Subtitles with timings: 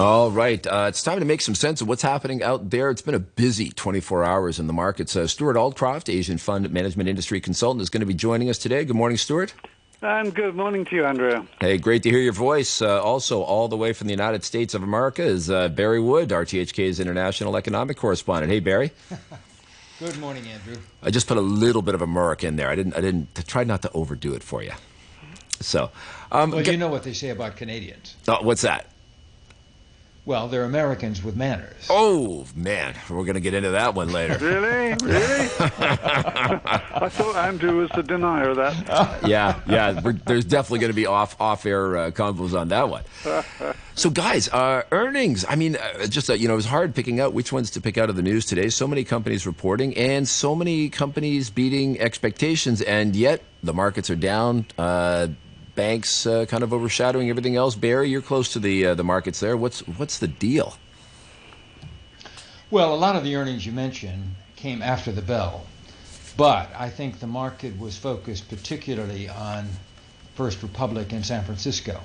[0.00, 0.66] All right.
[0.66, 2.88] Uh, it's time to make some sense of what's happening out there.
[2.88, 5.14] It's been a busy 24 hours in the markets.
[5.14, 8.82] Uh, Stewart Aldcroft, Asian Fund Management Industry Consultant, is going to be joining us today.
[8.86, 9.52] Good morning, Stewart.
[10.00, 11.46] And good morning to you, Andrew.
[11.60, 12.80] Hey, great to hear your voice.
[12.80, 16.30] Uh, also, all the way from the United States of America is uh, Barry Wood,
[16.30, 18.50] RTHK's international economic correspondent.
[18.50, 18.92] Hey, Barry.
[19.98, 20.78] good morning, Andrew.
[21.02, 22.70] I just put a little bit of America in there.
[22.70, 22.96] I didn't.
[22.96, 23.28] I didn't.
[23.36, 24.72] I tried not to overdo it for you.
[25.60, 25.90] So,
[26.32, 28.16] um, well, you know what they say about Canadians.
[28.26, 28.89] Oh, what's that?
[30.26, 31.86] Well, they're Americans with manners.
[31.88, 34.36] Oh man, we're going to get into that one later.
[34.40, 35.48] really, really?
[35.58, 39.20] I thought Andrew was the denier of that.
[39.26, 39.92] yeah, yeah.
[40.26, 43.02] there's definitely going to be off off air uh, combos on that one.
[43.94, 45.46] so, guys, uh, earnings.
[45.48, 47.80] I mean, uh, just uh, you know, it was hard picking out which ones to
[47.80, 48.68] pick out of the news today.
[48.68, 54.16] So many companies reporting, and so many companies beating expectations, and yet the markets are
[54.16, 54.66] down.
[55.74, 57.74] Banks uh, kind of overshadowing everything else.
[57.74, 59.56] Barry, you're close to the uh, the markets there.
[59.56, 60.76] What's what's the deal?
[62.70, 65.66] Well, a lot of the earnings you mentioned came after the bell,
[66.36, 69.68] but I think the market was focused particularly on
[70.34, 72.00] First Republic in San Francisco.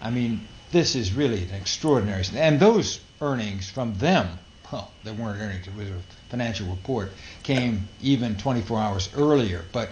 [0.00, 0.40] I mean,
[0.72, 4.38] this is really an extraordinary, and those earnings from them,
[4.72, 9.90] well, they weren't earnings; it was a financial report, came even 24 hours earlier, but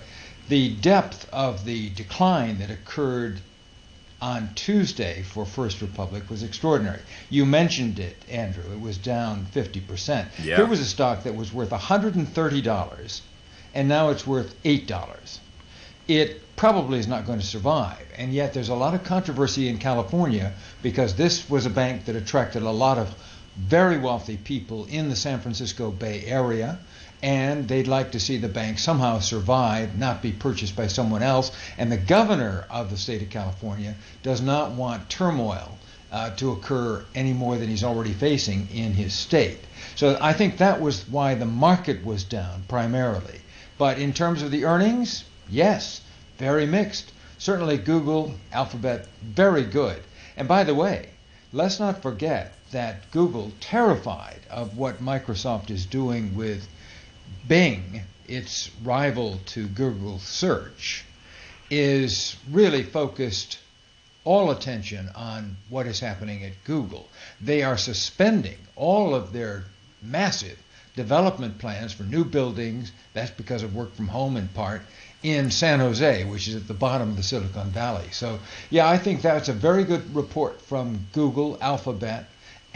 [0.48, 3.40] the depth of the decline that occurred
[4.20, 7.00] on Tuesday for First Republic was extraordinary.
[7.28, 8.64] You mentioned it, Andrew.
[8.72, 10.26] It was down 50%.
[10.42, 10.56] Yeah.
[10.56, 13.20] There was a stock that was worth $130,
[13.74, 15.38] and now it's worth $8.
[16.08, 18.06] It probably is not going to survive.
[18.16, 22.16] And yet there's a lot of controversy in California because this was a bank that
[22.16, 23.14] attracted a lot of
[23.56, 26.78] very wealthy people in the San Francisco Bay Area
[27.22, 31.50] and they'd like to see the bank somehow survive, not be purchased by someone else.
[31.78, 35.78] And the governor of the state of California does not want turmoil
[36.12, 39.58] uh, to occur any more than he's already facing in his state.
[39.96, 43.40] So I think that was why the market was down primarily.
[43.78, 46.00] But in terms of the earnings, yes,
[46.38, 47.12] very mixed.
[47.38, 50.02] Certainly Google, Alphabet, very good.
[50.36, 51.10] And by the way,
[51.52, 56.68] let's not forget that Google, terrified of what Microsoft is doing with
[57.48, 61.04] Bing, its rival to Google search,
[61.70, 63.58] is really focused
[64.24, 67.08] all attention on what is happening at Google.
[67.40, 69.64] They are suspending all of their
[70.02, 70.58] massive
[70.96, 74.82] development plans for new buildings, that's because of work from home in part,
[75.22, 78.08] in San Jose, which is at the bottom of the Silicon Valley.
[78.12, 78.38] So,
[78.70, 82.26] yeah, I think that's a very good report from Google, Alphabet,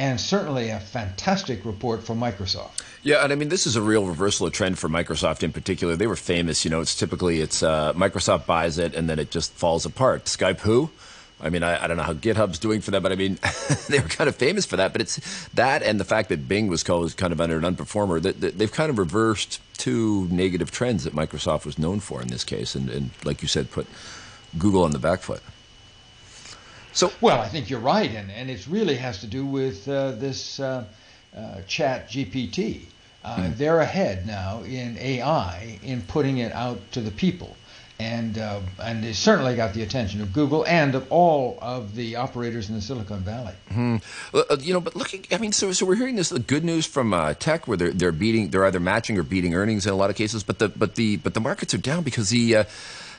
[0.00, 2.83] and certainly a fantastic report from Microsoft.
[3.03, 5.94] Yeah, and I mean this is a real reversal of trend for Microsoft in particular.
[5.94, 6.81] They were famous, you know.
[6.81, 10.25] It's typically it's uh, Microsoft buys it and then it just falls apart.
[10.25, 10.91] Skype who?
[11.43, 13.38] I mean, I, I, don't know how GitHub's doing for that, but I mean,
[13.88, 14.93] they were kind of famous for that.
[14.93, 18.22] But it's that and the fact that Bing was called kind of under an unperformer.
[18.22, 22.28] That, that they've kind of reversed two negative trends that Microsoft was known for in
[22.28, 23.87] this case, and, and like you said, put
[24.59, 25.43] Google on the back foot.
[26.92, 30.12] So, well, I think you're right, and, and it really has to do with uh,
[30.12, 30.84] this uh,
[31.36, 32.82] uh, Chat GPT.
[33.24, 33.56] Mm.
[33.56, 37.54] They're ahead now in AI in putting it out to the people,
[37.98, 42.16] and uh, and it certainly got the attention of Google and of all of the
[42.16, 43.52] operators in the Silicon Valley.
[43.70, 44.02] Mm.
[44.64, 47.12] you know, but looking, I mean, so so we're hearing this the good news from
[47.12, 50.08] uh, tech where they're they're beating, they're either matching or beating earnings in a lot
[50.08, 52.64] of cases, but the but the but the markets are down because the uh,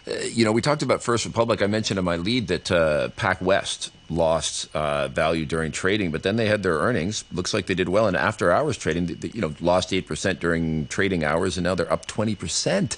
[0.05, 1.61] you know, we talked about First Republic.
[1.61, 6.35] I mentioned in my lead that uh, PacWest lost uh, value during trading, but then
[6.35, 7.23] they had their earnings.
[7.31, 9.05] Looks like they did well in after hours trading.
[9.05, 12.97] They, you know, lost eight percent during trading hours, and now they're up twenty percent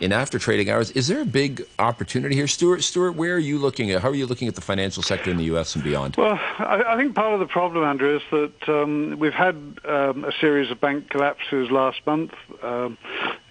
[0.00, 0.90] in after trading hours.
[0.92, 2.82] Is there a big opportunity here, Stewart?
[2.82, 4.02] Stewart, where are you looking at?
[4.02, 5.74] How are you looking at the financial sector in the U.S.
[5.74, 6.16] and beyond?
[6.16, 10.24] Well, I, I think part of the problem, Andrew, is that um, we've had um,
[10.24, 12.96] a series of bank collapses last month, um,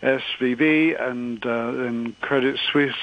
[0.02, 2.94] SVB and, uh, and Credit Suisse,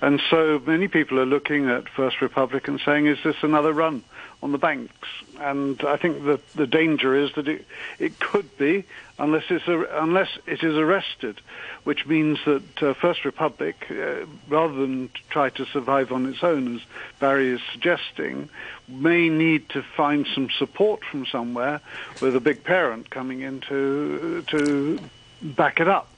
[0.00, 4.04] and so many people are looking at First Republic and saying, "Is this another run?"
[4.42, 5.08] on the banks.
[5.40, 7.66] And I think the the danger is that it
[7.98, 8.84] it could be
[9.18, 11.40] unless it's a, unless it is arrested,
[11.84, 16.76] which means that uh, First Republic, uh, rather than try to survive on its own,
[16.76, 16.82] as
[17.18, 18.48] Barry is suggesting,
[18.88, 21.80] may need to find some support from somewhere,
[22.20, 25.00] with a big parent coming in to to
[25.42, 26.08] back it up.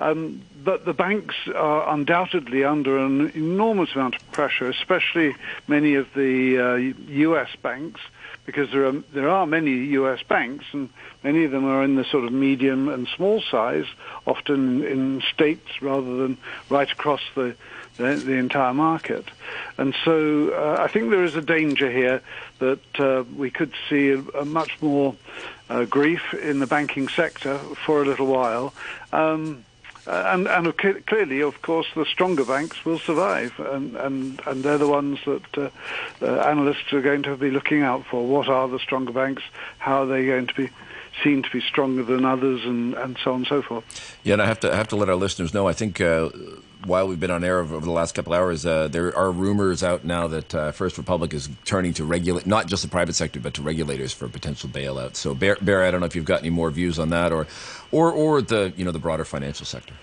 [0.00, 5.34] Um, but the banks are undoubtedly under an enormous amount of pressure, especially
[5.68, 6.74] many of the uh,
[7.10, 7.48] U.S.
[7.62, 8.00] banks,
[8.46, 10.22] because there are there are many U.S.
[10.22, 10.88] banks, and
[11.22, 13.86] many of them are in the sort of medium and small size,
[14.26, 16.38] often in states rather than
[16.68, 17.54] right across the
[18.00, 19.26] the, the entire market.
[19.78, 22.22] And so uh, I think there is a danger here
[22.58, 25.14] that uh, we could see a, a much more
[25.68, 28.74] uh, grief in the banking sector for a little while.
[29.12, 29.64] Um,
[30.06, 30.76] and, and
[31.06, 35.58] clearly, of course, the stronger banks will survive, and, and, and they're the ones that
[35.58, 35.70] uh,
[36.22, 38.26] uh, analysts are going to be looking out for.
[38.26, 39.42] What are the stronger banks?
[39.78, 40.70] How are they going to be
[41.22, 44.16] seen to be stronger than others, and, and so on and so forth?
[44.24, 45.68] Yeah, and I have to I have to let our listeners know.
[45.68, 46.30] I think uh,
[46.84, 50.04] while we've been on air over, the last couple hours, uh, there are rumors out
[50.04, 53.54] now that uh, First Republic is turning to regulate not just the private sector, but
[53.54, 55.16] to regulators for potential bailout.
[55.16, 57.46] So, Bear, I don't know if you've got any more views on that, or,
[57.90, 59.94] or, or the you know the broader financial sector.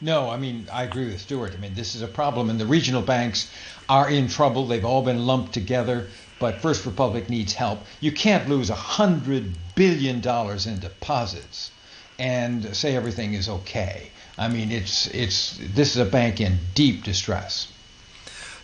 [0.00, 1.52] No, I mean I agree with Stewart.
[1.54, 3.52] I mean this is a problem, and the regional banks
[3.88, 4.66] are in trouble.
[4.66, 6.08] They've all been lumped together.
[6.42, 7.78] But First Republic needs help.
[8.00, 11.70] You can't lose a hundred billion dollars in deposits
[12.18, 14.10] and say everything is okay.
[14.36, 17.72] I mean, it's it's this is a bank in deep distress.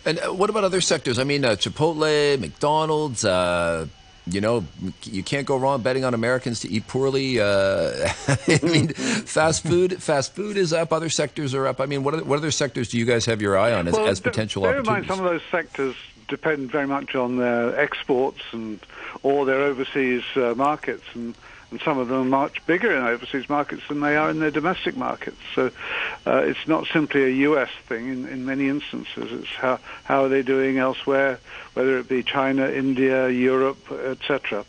[0.05, 1.17] And uh, what about other sectors?
[1.19, 3.23] I mean, uh, Chipotle, McDonald's.
[3.23, 3.87] Uh,
[4.25, 4.65] you know,
[5.03, 7.39] you can't go wrong betting on Americans to eat poorly.
[7.39, 10.91] Uh, I mean, fast food, fast food is up.
[10.91, 11.79] Other sectors are up.
[11.79, 13.93] I mean, what, are, what other sectors do you guys have your eye on as,
[13.93, 15.09] well, as potential bear opportunities?
[15.09, 15.95] in mind, some of those sectors
[16.29, 18.79] depend very much on their exports and
[19.23, 21.35] or their overseas uh, markets and
[21.71, 24.51] and some of them are much bigger in overseas markets than they are in their
[24.51, 25.37] domestic markets.
[25.53, 25.69] So
[26.25, 27.69] uh, it's not simply a U.S.
[27.87, 29.31] thing in, in many instances.
[29.31, 31.39] It's how, how are they doing elsewhere,
[31.75, 34.65] whether it be China, India, Europe, etc.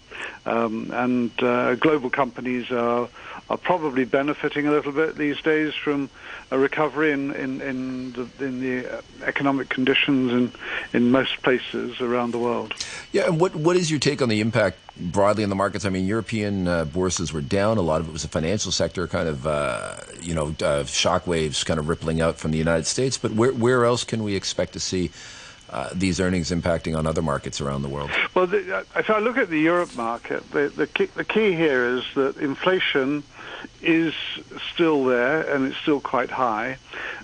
[0.51, 3.09] Um, and uh, global companies are
[3.49, 6.09] are probably benefiting a little bit these days from
[6.51, 10.53] a recovery in in in the, in the uh, economic conditions in
[10.93, 12.75] in most places around the world.
[13.13, 15.85] Yeah, and what what is your take on the impact broadly in the markets?
[15.85, 17.79] I mean, European uh, bourses were down.
[17.79, 21.27] A lot of it was the financial sector, kind of uh, you know uh, shock
[21.27, 23.19] waves, kind of rippling out from the United States.
[23.19, 25.11] But where where else can we expect to see?
[25.71, 28.11] Uh, these earnings impacting on other markets around the world?
[28.35, 31.53] Well, the, uh, if I look at the Europe market, the, the, key, the key
[31.53, 33.23] here is that inflation
[33.83, 34.15] is
[34.73, 36.79] still there and it's still quite high,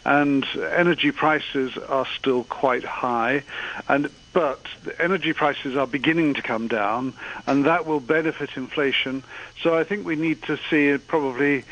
[0.04, 3.42] and energy prices are still quite high,
[3.88, 4.60] and but
[4.98, 7.14] energy prices are beginning to come down,
[7.46, 9.24] and that will benefit inflation.
[9.62, 11.64] So I think we need to see probably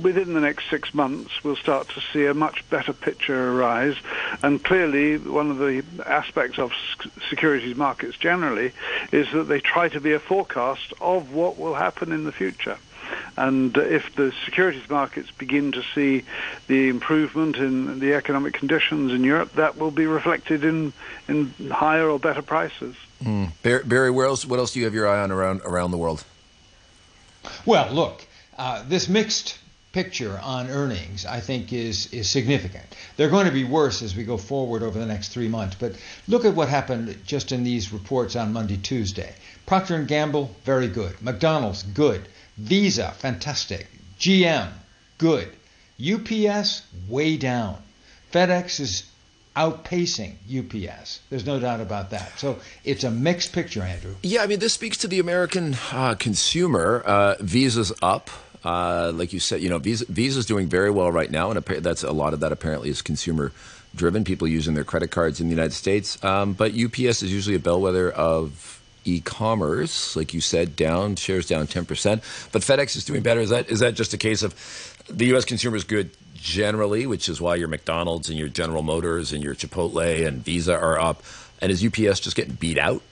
[0.00, 3.96] within the next six months we'll start to see a much better picture arise.
[4.42, 6.72] And clearly, one of the aspects of
[7.28, 8.72] securities markets generally
[9.12, 12.78] is that they try to be a forecast of what will happen in the future.
[13.36, 16.24] And if the securities markets begin to see
[16.66, 20.92] the improvement in the economic conditions in Europe, that will be reflected in,
[21.28, 22.96] in higher or better prices.
[23.22, 23.50] Mm.
[23.88, 26.24] Barry, where else, what else do you have your eye on around, around the world?
[27.66, 28.26] Well, look,
[28.56, 29.58] uh, this mixed
[29.94, 32.84] picture on earnings, I think, is is significant.
[33.16, 35.76] They're going to be worse as we go forward over the next three months.
[35.78, 35.92] But
[36.26, 39.34] look at what happened just in these reports on Monday, Tuesday.
[39.66, 41.22] Procter and Gamble, very good.
[41.22, 42.26] McDonald's, good.
[42.56, 43.86] Visa, fantastic.
[44.18, 44.70] GM,
[45.18, 45.50] good.
[46.00, 47.78] UPS, way down.
[48.32, 49.10] FedEx is
[49.56, 51.20] outpacing UPS.
[51.30, 52.38] There's no doubt about that.
[52.38, 54.14] So it's a mixed picture, Andrew.
[54.22, 57.02] Yeah, I mean, this speaks to the American uh, consumer.
[57.04, 58.30] Uh, Visa's up.
[58.64, 62.02] Uh, like you said, you know, Visa, Visa's doing very well right now, and that's
[62.02, 63.52] a lot of that apparently is consumer
[63.94, 64.24] driven.
[64.24, 67.58] People using their credit cards in the United States, um, but UPS is usually a
[67.58, 72.22] bellwether of e-commerce, like you said, down shares down ten percent.
[72.52, 73.40] But FedEx is doing better.
[73.40, 74.54] Is that is that just a case of
[75.08, 75.44] the U.S.
[75.44, 79.54] consumer is good generally, which is why your McDonald's and your General Motors and your
[79.54, 81.22] Chipotle and Visa are up,
[81.60, 83.02] and is UPS just getting beat out?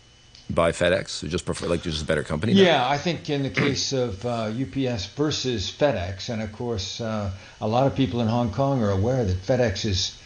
[0.50, 1.08] by FedEx?
[1.08, 2.54] So just prefer like just a better company.
[2.54, 2.60] Now?
[2.60, 7.30] Yeah, I think in the case of uh, UPS versus FedEx, and of course, uh,
[7.60, 10.18] a lot of people in Hong Kong are aware that FedEx's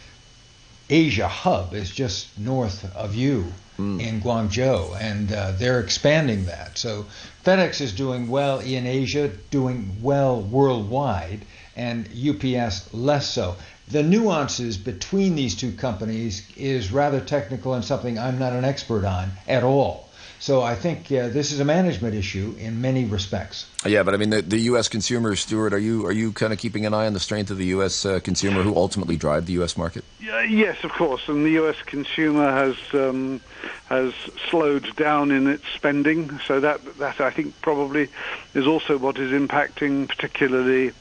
[0.89, 4.01] Asia hub is just north of you mm.
[4.01, 6.77] in Guangzhou, and uh, they're expanding that.
[6.77, 7.05] So
[7.45, 11.41] FedEx is doing well in Asia, doing well worldwide,
[11.75, 13.55] and UPS less so.
[13.89, 19.05] The nuances between these two companies is rather technical and something I'm not an expert
[19.05, 20.07] on at all.
[20.39, 23.65] So I think uh, this is a management issue in many respects.
[23.85, 24.87] Yeah, but I mean the, the U.S.
[24.87, 27.57] consumer, Stewart, are you are you kind of keeping an eye on the strength of
[27.57, 28.05] the U.S.
[28.05, 29.77] Uh, consumer who ultimately drive the U.S.
[29.77, 30.03] market?
[30.27, 31.81] Yeah, yes, of course, and the U.S.
[31.85, 33.39] consumer has um,
[33.85, 34.13] has
[34.49, 38.09] slowed down in its spending, so that that I think probably
[38.53, 40.91] is also what is impacting particularly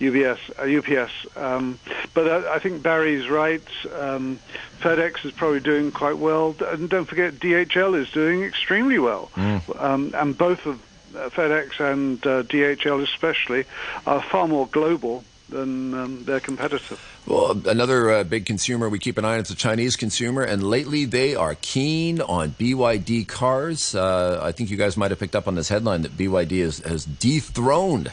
[0.00, 1.12] UBS, uh, UPS.
[1.36, 1.78] Um,
[2.12, 3.62] but I, I, think Barry's right.
[3.96, 4.40] Um,
[4.80, 9.30] FedEx is probably doing quite well, and don't forget DHL is doing extremely well.
[9.36, 9.80] Mm.
[9.80, 10.82] Um, and both of
[11.14, 13.64] uh, FedEx and uh, DHL especially
[14.08, 15.22] are far more global
[15.52, 16.96] than um, their competitor.
[17.26, 20.62] Well, another uh, big consumer we keep an eye on is the Chinese consumer, and
[20.62, 23.94] lately they are keen on BYD cars.
[23.94, 26.78] Uh, I think you guys might have picked up on this headline that BYD is,
[26.78, 28.12] has dethroned,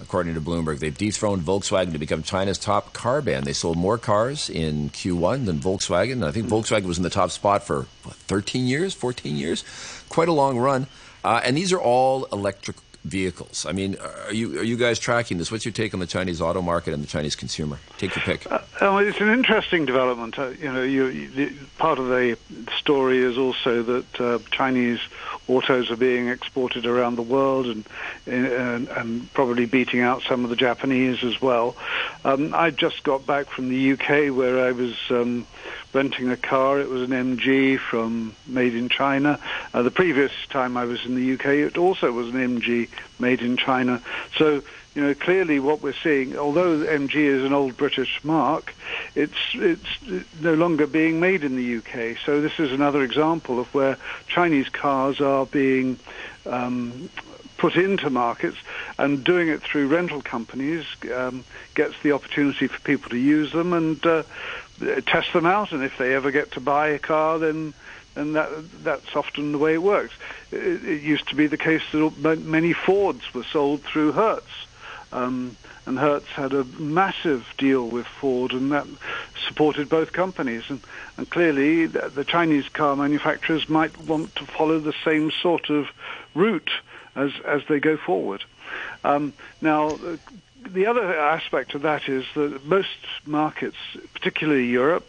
[0.00, 3.44] according to Bloomberg, they've dethroned Volkswagen to become China's top car brand.
[3.44, 6.24] They sold more cars in Q1 than Volkswagen.
[6.24, 9.64] I think Volkswagen was in the top spot for what, 13 years, 14 years,
[10.08, 10.86] quite a long run.
[11.24, 13.64] Uh, and these are all electric vehicles.
[13.66, 15.50] I mean, are you are you guys tracking this?
[15.50, 17.78] What's your take on the Chinese auto market and the Chinese consumer?
[17.96, 18.50] Take your pick.
[18.50, 18.58] Uh,
[18.98, 20.38] it's an interesting development.
[20.38, 22.38] Uh, you know, you, you, part of the
[22.76, 25.00] story is also that uh, Chinese
[25.48, 27.86] autos are being exported around the world and,
[28.26, 31.76] and, and probably beating out some of the Japanese as well.
[32.24, 34.94] Um, I just got back from the UK where I was.
[35.10, 35.46] Um,
[35.94, 36.80] renting a car.
[36.80, 39.40] It was an MG from made in China.
[39.72, 42.88] Uh, the previous time I was in the UK, it also was an MG
[43.18, 44.02] made in China.
[44.36, 44.62] So
[44.98, 48.74] you know, clearly what we're seeing, although MG is an old British mark,
[49.14, 49.86] it's it's
[50.40, 52.18] no longer being made in the UK.
[52.26, 56.00] So this is another example of where Chinese cars are being
[56.46, 57.10] um,
[57.58, 58.56] put into markets
[58.98, 61.44] and doing it through rental companies um,
[61.76, 64.24] gets the opportunity for people to use them and uh,
[65.06, 67.72] test them out, and if they ever get to buy a car, then
[68.16, 68.50] and that
[68.82, 70.14] that's often the way it works.
[70.50, 74.66] It, it used to be the case that many Fords were sold through Hertz.
[75.12, 78.86] Um, and Hertz had a massive deal with Ford, and that
[79.46, 80.64] supported both companies.
[80.68, 80.80] And,
[81.16, 85.86] and clearly, the, the, Chinese car manufacturers might want to follow the same sort of
[86.34, 86.70] route
[87.16, 88.44] as as they go forward.
[89.02, 89.98] Um, now,
[90.66, 93.76] the other aspect of that is that most markets,
[94.12, 95.08] particularly Europe,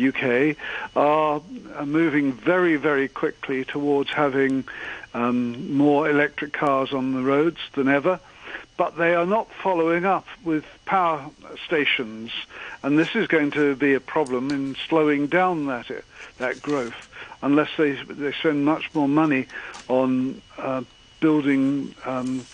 [0.00, 0.56] UK,
[0.94, 1.42] are,
[1.84, 4.64] moving very, very quickly towards having
[5.14, 8.20] um, more electric cars on the roads than ever.
[8.80, 11.28] But they are not following up with power
[11.66, 12.30] stations,
[12.82, 15.90] and this is going to be a problem in slowing down that
[16.38, 17.10] that growth,
[17.42, 19.48] unless they they spend much more money
[19.88, 20.82] on uh,
[21.20, 22.46] building um,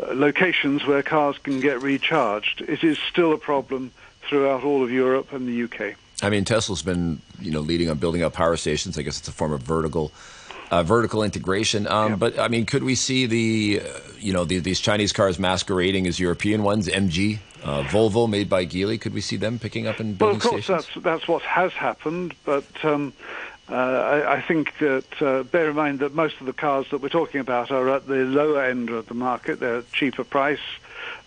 [0.00, 2.62] locations where cars can get recharged.
[2.62, 5.96] It is still a problem throughout all of Europe and the UK.
[6.22, 8.96] I mean, Tesla's been you know leading on building up power stations.
[8.96, 10.12] I guess it's a form of vertical.
[10.74, 12.16] Uh, vertical integration, um, yeah.
[12.16, 16.08] but I mean, could we see the, uh, you know, the, these Chinese cars masquerading
[16.08, 16.88] as European ones?
[16.88, 19.00] MG, uh, Volvo, made by Geely.
[19.00, 20.88] Could we see them picking up and building Well, of course, stations?
[20.92, 23.12] that's that's what has happened, but um,
[23.68, 27.00] uh, I, I, think that uh, bear in mind that most of the cars that
[27.00, 29.60] we're talking about are at the lower end of the market.
[29.60, 30.66] They're cheaper price,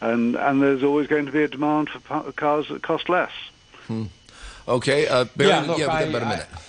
[0.02, 3.32] and and there's always going to be a demand for cars that cost less.
[3.88, 4.08] Hmm.
[4.68, 6.48] Okay, uh, Barry, yeah, look, yeah, I, about a minute.
[6.54, 6.60] I,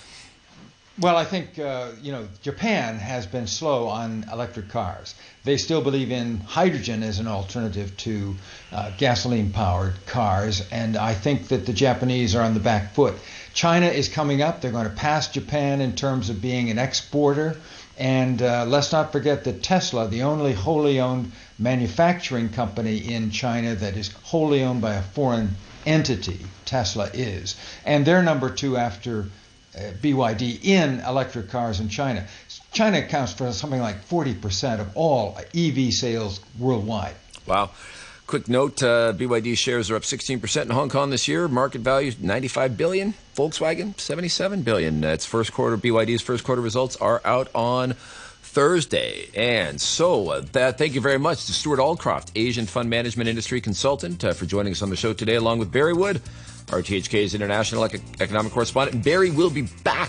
[1.01, 5.15] well, I think uh, you know Japan has been slow on electric cars.
[5.43, 8.35] They still believe in hydrogen as an alternative to
[8.71, 13.15] uh, gasoline-powered cars, and I think that the Japanese are on the back foot.
[13.53, 17.55] China is coming up; they're going to pass Japan in terms of being an exporter.
[17.97, 23.75] And uh, let's not forget that Tesla, the only wholly owned manufacturing company in China
[23.75, 29.25] that is wholly owned by a foreign entity, Tesla is, and they're number two after
[30.01, 32.25] BYD in electric cars in China.
[32.71, 37.15] China accounts for something like 40% of all EV sales worldwide.
[37.45, 37.71] Wow.
[38.27, 41.47] Quick note: uh, BYD shares are up 16% in Hong Kong this year.
[41.47, 43.15] Market value 95 billion.
[43.35, 45.03] Volkswagen 77 billion.
[45.03, 47.95] Uh, its first quarter BYD's first quarter results are out on
[48.49, 49.29] Thursday.
[49.35, 53.61] And so, uh, that, thank you very much to Stewart Aldcroft, Asian Fund Management Industry
[53.61, 56.21] Consultant, uh, for joining us on the show today, along with Barry Wood,
[56.69, 59.03] RTHK's international economic correspondent.
[59.03, 59.99] Barry will be back